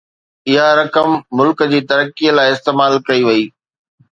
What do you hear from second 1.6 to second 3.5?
جي ترقي لاءِ استعمال ڪئي وئي